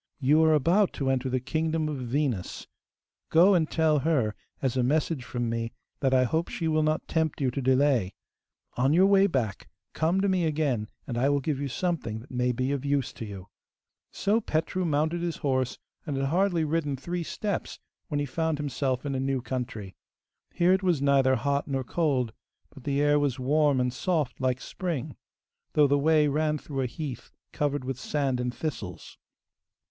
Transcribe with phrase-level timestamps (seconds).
[0.19, 2.65] You are about to enter the kingdom of Venus;(4)
[3.29, 7.07] go and tell her, as a message from me, that I hope she will not
[7.07, 8.15] tempt you to delay.
[8.73, 12.31] On your way back, come to me again, and I will give you something that
[12.31, 14.41] may be of use to you.' (4) 'Vineri' is Friday, and also 'Venus.' So
[14.71, 15.77] Petru mounted his horse,
[16.07, 19.95] and had hardly ridden three steps when he found himself in a new country.
[20.51, 22.33] Here it was neither hot nor cold,
[22.73, 25.15] but the air was warm and soft like spring,
[25.73, 29.19] though the way ran through a heath covered with sand and thistles.